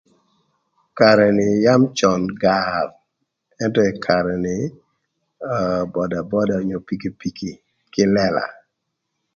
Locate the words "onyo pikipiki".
6.61-7.51